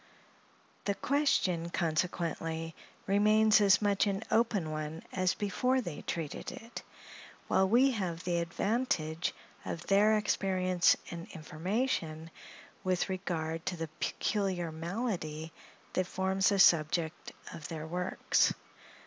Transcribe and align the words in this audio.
The 0.85 0.95
question, 0.95 1.69
consequently, 1.69 2.73
remains 3.05 3.61
as 3.61 3.83
much 3.83 4.07
an 4.07 4.23
open 4.31 4.71
one 4.71 5.03
as 5.13 5.35
before 5.35 5.79
they 5.79 6.01
treated 6.01 6.51
it; 6.51 6.81
while 7.47 7.69
we 7.69 7.91
have 7.91 8.23
the 8.23 8.39
advantage 8.39 9.31
of 9.63 9.85
their 9.85 10.17
experience 10.17 10.97
and 11.11 11.27
information, 11.33 12.31
with 12.83 13.09
regard 13.09 13.63
to 13.67 13.77
the 13.77 13.89
peculiar 13.99 14.71
malady 14.71 15.53
that 15.93 16.07
forms 16.07 16.49
the 16.49 16.57
subject 16.57 17.33
of 17.53 17.67
their 17.67 17.85
works. 17.85 18.55